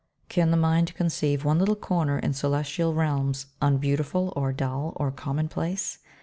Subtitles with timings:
[0.29, 5.99] Can the mind conceive One little corner in celestial realms Unbeautiful, or dull or commonplace?